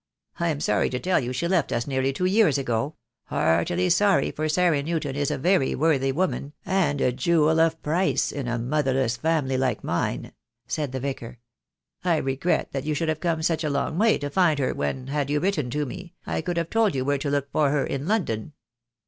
I 0.39 0.47
am 0.49 0.59
sorry 0.61 0.89
to 0.89 0.99
tell 0.99 1.19
you 1.19 1.31
she 1.31 1.47
left 1.47 1.71
us 1.71 1.85
nearly 1.85 2.11
two 2.11 2.25
years 2.25 2.57
ago— 2.57 2.95
heartily 3.25 3.87
sorry, 3.91 4.31
for 4.31 4.49
Sarah 4.49 4.81
Newton 4.81 5.15
is 5.15 5.29
a 5.29 5.37
very 5.37 5.75
worthy 5.75 6.11
woman, 6.11 6.53
and 6.65 6.99
a 6.99 7.11
jewel 7.11 7.59
of 7.59 7.79
price 7.83 8.31
in 8.31 8.47
a 8.47 8.57
motherless 8.57 9.15
family 9.17 9.59
like 9.59 9.83
mine," 9.83 10.33
said 10.65 10.91
the 10.91 10.99
Vicar. 10.99 11.37
"I 12.03 12.17
regret 12.17 12.71
that 12.71 12.83
you 12.83 12.95
should 12.95 13.09
have 13.09 13.19
come 13.19 13.43
such 13.43 13.63
a 13.63 13.69
long 13.69 13.99
way 13.99 14.17
to 14.17 14.31
find 14.31 14.57
her 14.57 14.73
when, 14.73 15.05
had 15.05 15.29
you 15.29 15.39
written 15.39 15.69
to 15.69 15.85
me, 15.85 16.15
I 16.25 16.41
could 16.41 16.57
have 16.57 16.71
told 16.71 16.95
you 16.95 17.05
where 17.05 17.19
to 17.19 17.29
look 17.29 17.51
for 17.51 17.69
her 17.69 17.85
in 17.85 18.07
London." 18.07 18.53